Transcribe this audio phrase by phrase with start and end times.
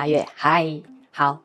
[0.00, 0.80] 大月，嗨，
[1.10, 1.42] 好。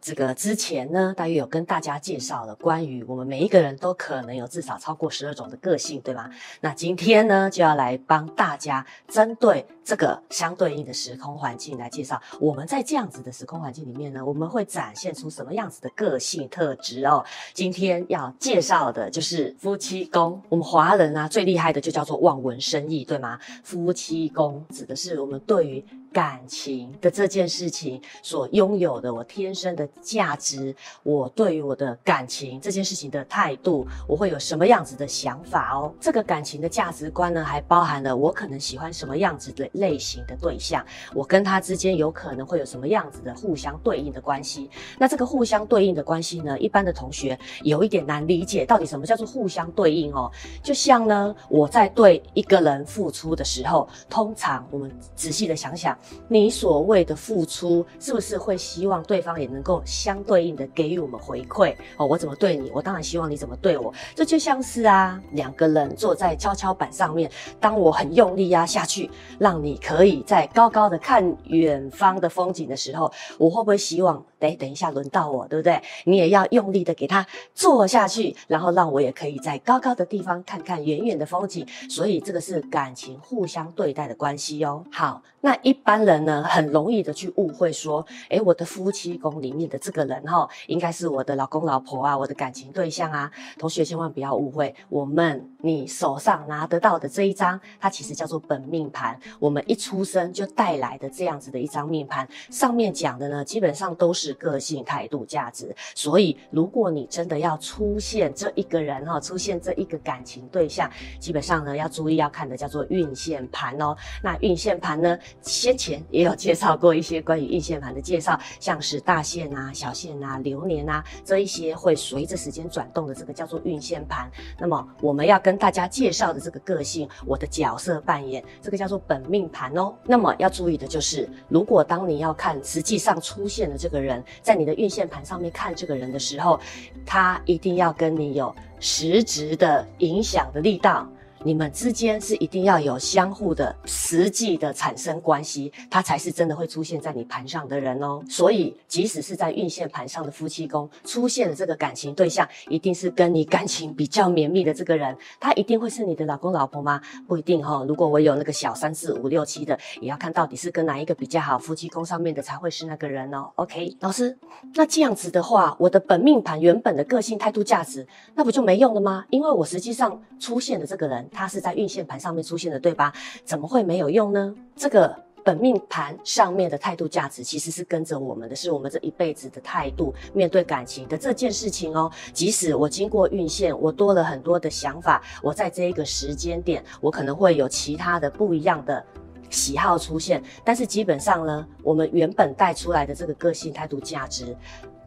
[0.00, 6.30] 这个之前呢，大约有跟大家介绍了关于我们每一个人都可能有至少超过十二种的个性，对吗？
[6.60, 17.22] 那今天呢，就要来帮大家针对这个相对应的时空环境来介绍，我们在这样子的时空环境里面呢，我们会展现出什么样子的个性特质哦。
[17.52, 23.38] 今天要介绍的就是夫妻宫，我们华人啊最厉害的就叫做望文生义，对吗？
[23.62, 25.84] 夫妻宫指的是我们对于
[26.18, 35.94] 感情的这件事情所拥有的，我天生的价值，我对于我的感情这件事情的态度，我会有什么样子的想法哦？
[36.00, 44.68] 这个感情的价值观呢，还包含了我可能喜欢什么样子的类型的对象，我跟他之间有可能会有什么样子的互相对应的关系。
[44.98, 50.28] 那这个互相对应的关系呢，一般的同学有一点难理解，到底什么叫做互相对应哦？
[50.64, 55.96] 就像呢，我在对一个人付出的时候，通常我们仔细的想想。
[56.28, 61.74] 你所谓的付出，是不是会希望对方也能够相对应的给予我们回馈？
[61.96, 63.92] 哦，我怎么对你，我当然希望你怎么对我。
[64.14, 75.80] 这就像是啊，两个人坐在跷跷板上面，当我很用力压下去，让你可以在高高的看远方的风景的时候，我会不会希望，等等一下轮到我，对不对？
[76.04, 81.66] 你也要用力的给他坐下去，然后让我也可以在高高的地方看看远远的风景。
[81.88, 84.84] 所以这个是感情互相对待的关系哦。
[84.92, 85.98] 好，那一一般。
[86.08, 93.30] 人呢，很容易的去误会说，诶，我的夫妻宫里面的这个人哈，应该是我的老公老婆啊，我的感情对象啊。
[93.58, 99.18] 同学千万不要误会，我们你手上拿得到的这一张，它其实叫做本命盘。
[99.38, 105.74] 我们一出生就带来的这样子的一张命盘，上面讲的呢，基本上都是个性、态度、价值。
[105.94, 113.94] 所以，如果你真的要出现这一个人哈，出现这一个感情对象，基本上呢，要注意要看的叫做运线盘哦。
[114.22, 116.04] 那运线盘呢，先前。
[116.10, 124.28] 也有介绍过一些关于运线盘的介绍，像是大线啊、小线啊、流年啊这一些会随着时间转动的，这个叫做运线盘。
[124.58, 129.94] 那么我们要跟大家介绍的这个个性，我的角色扮演，这个叫做本命盘哦。
[130.04, 136.58] 那么要注意的就是，如果当你要看实际上出现的这个人，在你的运线盘上面看这个人的时候，
[137.06, 141.08] 他一定要跟你有实质的影响的力道。
[141.44, 148.20] 你们之间是一定要有相互的实际的产生关系，他才是真的会出现在你盘上的人哦。
[148.28, 157.00] 所以，即使是在运线盘上的夫妻宫出现的这个感情对象，一定是跟你感情比较绵密的这个人，他一定会是你的老公老婆吗？
[157.26, 157.86] 不一定哈、哦。
[157.88, 163.50] 如果我有那个小三四五六七的，也要看到底是跟哪一个比较好，夫妻宫上面的才会是那个人哦。
[163.54, 164.36] OK，老师，
[164.74, 169.24] 那这样子的话，我的本命盘原本的个性、态度、价值，那不就没用了吗？
[169.30, 171.27] 因为我实际上出现的这个人。
[171.32, 173.12] 它是在运线盘上面出现的，对吧？
[173.44, 174.54] 怎么会没有用呢？
[174.76, 182.10] 这个本命盘上面的态度价值，其实是跟着我们的，是我们这一辈子的态度，面对感情的这件事情哦。
[182.32, 189.02] 即使我经过运线，我多了很多的想法，我在这一个时间点，我可能会有其他的不一样的
[189.48, 194.54] 喜好出现，但是基本上呢，我们原本带出来的这个个性、态度、价值。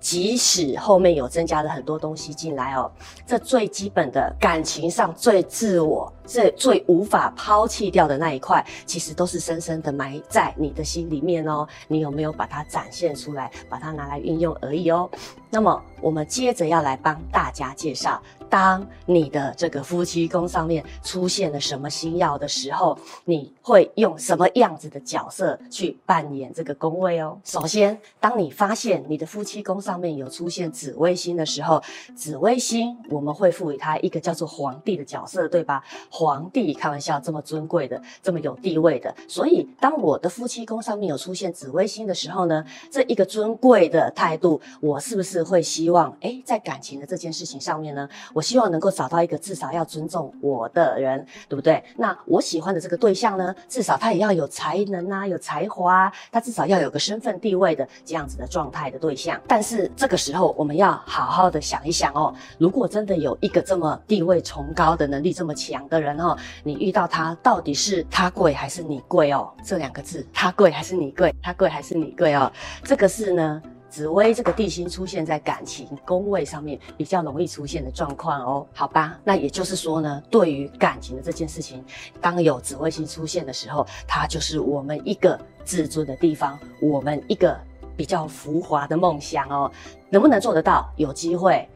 [0.02, 2.92] 即使后面有增加了很多东西进来哦，
[3.26, 11.68] 这最基本的感情上最自我、最最无法抛弃掉的那一块，其实都是深深的埋在你的心里面哦。
[11.88, 15.10] 你有没有把它展现出来，把它拿来运用而已哦？
[15.52, 18.22] 那么我们接着要来帮大家介绍。
[18.50, 27.38] 当你的这个夫妻宫上面出现了什么星曜的时候，你会用什么样子的角色去扮演这个宫位哦？
[27.46, 31.84] 首先，当你发现你的夫妻宫上上面有出现紫微星的时候，
[32.16, 35.84] 紫微星我们会赋予它一个叫做皇帝的角色，对吧？
[36.10, 48.42] 皇帝开玩笑，这么尊贵的，这么有地位的，所以当我的夫妻宫上面有出现紫微星的时候呢，这一个尊贵的态度，我是不是会希望，诶，在感情的这件事情上面呢，我。
[48.52, 51.82] 希望能够找到一个至少要尊重我的人，对不对？
[51.96, 59.40] 那我喜欢的这个对象呢，至少他也要有才能啊，有才华，他至少要有个身份地位的这样子的状态的对象。
[59.48, 69.52] 但是这个时候，我们要好好的想一想哦，如果真的有一个这么地位崇高的能力这么强的人哦，你遇到他到底是他贵还是你贵哦？
[69.64, 71.34] 这两个字，他贵还是你贵？
[71.42, 72.52] 他贵还是你贵哦？
[72.84, 73.62] 这个是呢。
[73.92, 79.20] 紫微这个地星出现在感情宫位上面，比较容易出现的状况哦，好吧？
[79.22, 81.84] 那也就是说呢，对于感情的这件事情，
[82.22, 87.60] 当有紫微星出现的时候，它就是我们一个自尊的地方，我们一个
[87.96, 89.72] 比较浮华的梦想哦，
[90.10, 90.90] 能不能做得到？
[90.98, 91.68] 有机会，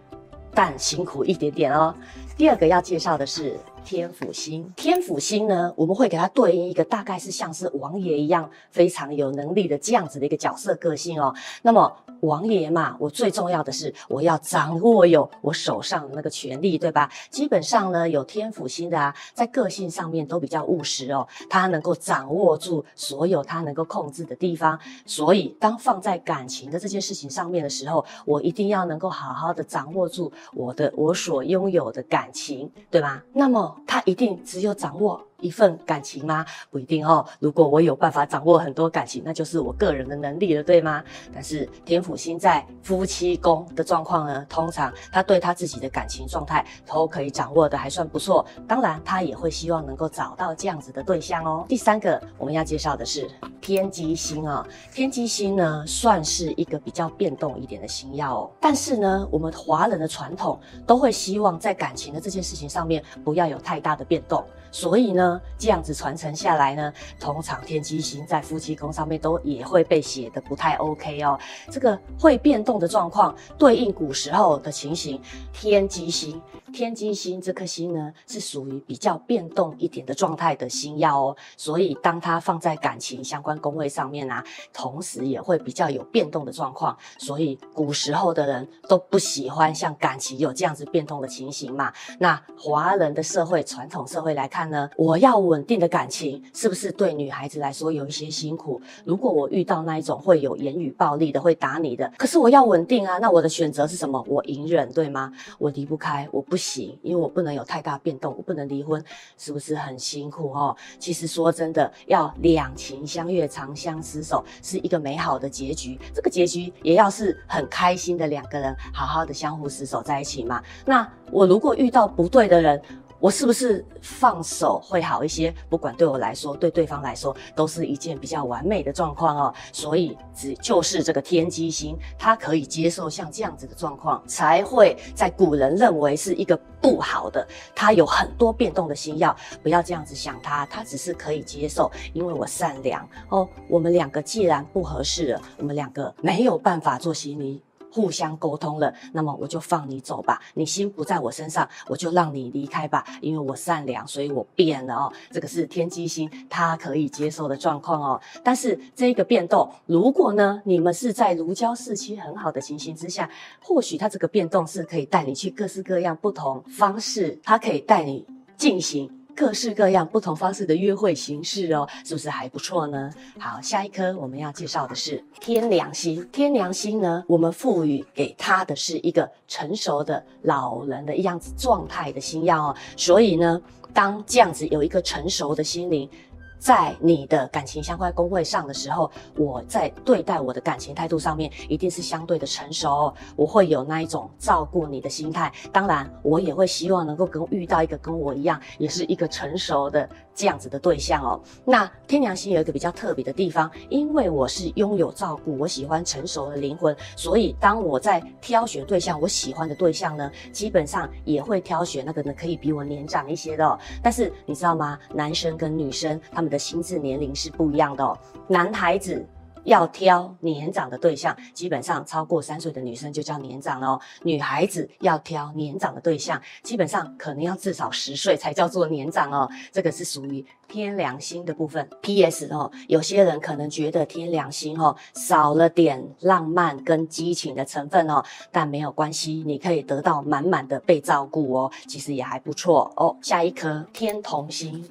[0.53, 1.94] 但辛苦一点点哦。
[2.38, 4.73] 第二个要介绍的是天府星。
[4.75, 11.33] 天府星呢，我们会给它对应一个大概是像是王爷一样非常有能力的这样子的一个角色个性哦。
[11.61, 17.11] 那么王爷嘛，我最重要的是我要掌握有我手上的那个权力，对吧？
[17.29, 24.79] 基本上呢，有天府星的啊，在个性上面都比较务实哦，他能够掌握住所有他能够控制的地方。
[25.05, 33.23] 所以当放在感情的这件事情上面的时候，我一定要能够好好的掌握住我的我所拥有的感情，对吧？
[33.33, 35.25] 那么他一定只有掌握。
[35.39, 36.45] 一份感情吗？
[36.71, 37.25] 不一定哦。
[37.39, 41.03] 如果我有办法掌握很多感情，那就是我个人的能力了，对吗？
[41.33, 48.45] 但是天府星在夫妻宫的状况呢，通常他对他自己的感情状态都可以掌握的还算不错。
[48.67, 51.65] 当然，他也会希望能够找到这样子的对象哦。
[51.67, 53.29] 第三个我们要介绍的是
[53.59, 54.71] 天机星啊、哦。
[54.93, 58.51] 天机星呢，算是一个比较变动一点的星曜哦。
[58.59, 65.25] 但是呢，我们华人的传统都会希望在感情的这件事情上面不要有太大的变动，所以呢。
[65.57, 71.39] 这样子传承下来呢，通常天机星在夫妻宫上面都也会被写的不太 OK 哦。
[71.72, 75.22] 这个会变动的状况，对应古时候的情形，
[75.54, 76.42] 天机星。
[76.75, 84.44] 天机星这颗星呢，是属于比较变动一点的状态的星曜哦，所以当它放在感情相关宫位上面啊，
[84.74, 86.95] 同时也会比较有变动的状况。
[87.18, 91.94] 所以古时候的人都不喜欢像感情有这样子变动的情形嘛。
[92.19, 98.81] 那华人的社会，传统社会来看呢，我要稳定的感情，是不是对女孩子来说有一些辛苦？
[99.06, 104.21] 如果我遇到那一种会有言语暴力的，会打你的，可是我要稳定啊，那我的选择是什么？
[104.28, 105.31] 我隐忍，对吗？
[105.57, 106.57] 我离不开，我不。
[106.65, 109.03] 行，因为我不能有太大变动，我不能离婚，
[109.38, 110.75] 是不是很辛苦哦？
[110.97, 116.00] 其实说真的，要两情相悦、长相厮守，是一个美好的结局。
[116.13, 120.63] 这个结局也要是很开心的两个人，好好的相互厮守在一起嘛。
[120.85, 122.81] 那我如果遇到不对的人，
[123.25, 125.51] 我是不是放手会好一些？
[125.68, 129.54] 不管对我来说，对对方来说，都是一件比较完美的状况哦。
[129.74, 137.48] 所以，只就是这个天机星，他可以接受像这样子的状况，才会在古人认为是一个不好的。
[137.74, 143.50] 他有很多变动的星曜，不要这样子想他，他只是可以接受，因为我善良哦。
[143.68, 147.63] 我们两个既然不合适了，我们两个没有办法做心理。
[147.95, 150.42] 互相沟通了，那么我就放你走吧。
[150.56, 153.06] 你心不在我身上，我就让你离开吧。
[153.21, 155.13] 因为我善良，所以我变了哦。
[155.31, 158.19] 这个是天机星他可以接受的状况哦。
[158.44, 163.30] 但是这个变动，如果呢，你们是在如胶似漆很好的情形之下，
[163.63, 168.25] 或许他这个变动是可以带你去各式各样不同方式，他可以带你
[168.57, 169.09] 进行。
[169.35, 173.11] 各式各样不同方式的约会形式哦，是不是还不错呢？
[173.37, 176.25] 好，下一颗我们要介绍的是天梁星。
[176.31, 183.61] 天梁星呢，我们赋予给他的是一个成熟的老人的样子状态的星曜哦，所以呢，
[183.93, 186.09] 当这样子有一个成熟的心灵。
[186.57, 195.52] 在你的感情相关工位上的时候，我在对待我的感情态度上面一定是相对的成熟，我会有那一种照顾你的心态。
[195.72, 201.41] 当然，我也会希望能够跟遇到一个跟我一样，也是一个成熟的这样子的对象哦。
[201.65, 213.79] 那天梁星有一个比较特别的地方，因为我是拥有照顾，我喜欢成熟的灵魂，所以当我在挑选对象，我喜欢的对象呢，基本上也会挑选那个呢可以比我年长一些的。
[214.01, 214.97] 但是你知道吗？
[215.13, 216.45] 男生跟女生他们。
[216.45, 218.15] 的心智年龄是不一样的哦。
[218.47, 219.25] 男孩子
[219.65, 223.99] 要挑年长的对象，基本上超过三岁的女生就叫年长哦。
[224.23, 229.49] 女孩子要挑年长的对象，基本上可能要至少十岁才叫做年长哦。
[229.71, 231.87] 这个是属于天良星的部分。
[232.01, 232.47] P.S.
[232.54, 243.18] 哦，有些人可能觉得天良星哦少了点浪漫跟激情的成分哦，但没有关系，你可以得到满满的被照顾哦，其实也还不错哦。
[243.21, 244.87] 下一颗天同星。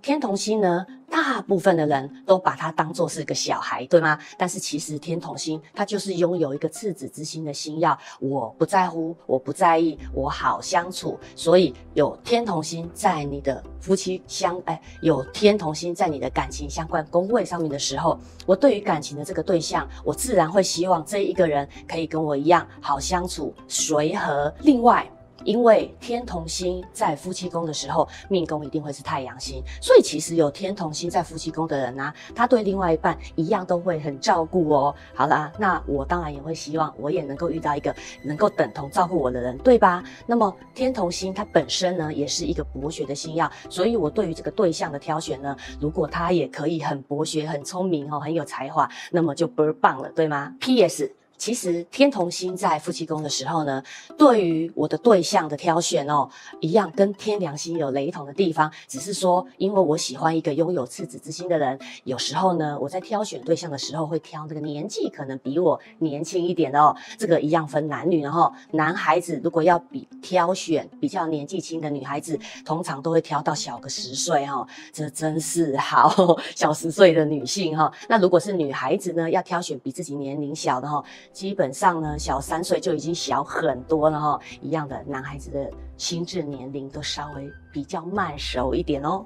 [0.00, 4.18] 天同星呢，大部分的人都把它当做是个小孩，对吗？
[4.38, 11.20] 但是其实天同星它就是拥有一个赤子之心的星曜，我不在乎，我不在意，我好相处。
[11.36, 24.50] 所以有天同星在你的夫妻相，哎，有天同星在你的感情相关宫位上面的时候，我对于感情的这个对象，我自然会希望这一个人可以跟我一样好相处、随和。
[24.60, 25.06] 另外，
[25.44, 34.94] 因为天同星在夫妻宫的时候，命宫一定会是太阳星，所以其实有天同星在夫妻宫的人呢、他对另外一半一样都会很照顾哦。
[35.14, 37.94] 好啦，那我当然也会希望我也能够遇到一个
[38.24, 40.02] 能够等同照顾我的人，对吧？
[40.26, 51.14] 那么天同星它本身呢，也是一个博学的星曜，所以我对于这个对象的挑选呢，如果他也可以很博学、很聪明哦，很有才华，那么就倍儿棒了，对吗？P.S.
[51.42, 53.82] 其实天同星在夫妻宫的时候呢，
[54.16, 56.30] 对于我的对象的挑选哦，
[56.60, 66.94] 一样跟天梁星有雷同的地方，只是说，因为我喜欢一个拥有赤子之心的人，有时候呢，我在挑选对象的时候会挑那个年纪可能比我年轻一点的哦。
[67.18, 77.92] 这个一样分男女，然后男孩子如果要比挑选比较年纪轻的女孩子，通常都会挑到小个十岁哈、哦，这真是好， 小十岁的女性哈、哦。
[78.08, 89.24] 那如果是女孩子呢，要挑选比自己年龄小的哈、哦，基本上呢，小三岁就已经小很多了哈、一样的，男孩子的心智年龄都稍微比较慢熟一点哦。